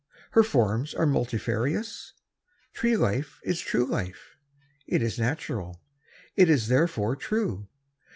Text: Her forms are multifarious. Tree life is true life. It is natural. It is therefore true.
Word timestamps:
Her 0.31 0.41
forms 0.41 0.95
are 0.95 1.05
multifarious. 1.05 2.13
Tree 2.73 2.97
life 2.97 3.39
is 3.43 3.59
true 3.61 3.85
life. 3.85 4.35
It 4.87 5.03
is 5.03 5.19
natural. 5.19 5.79
It 6.35 6.49
is 6.49 6.69
therefore 6.69 7.15
true. 7.15 7.67